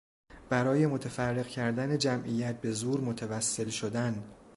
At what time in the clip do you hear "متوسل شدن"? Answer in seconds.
3.01-4.23